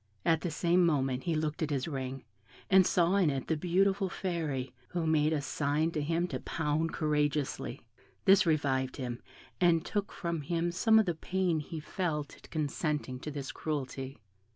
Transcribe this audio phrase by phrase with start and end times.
[0.25, 2.23] At the same moment he looked at his ring,
[2.71, 6.91] and saw in it the beautiful Fairy, who made a sign to him to pound
[6.91, 7.81] courageously;
[8.25, 9.21] this revived him,
[9.59, 14.17] and took from him some of the pain he felt at consenting to this cruelty.